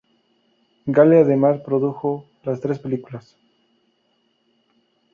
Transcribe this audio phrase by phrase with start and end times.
[0.87, 3.37] Gale además produjo las tres películas.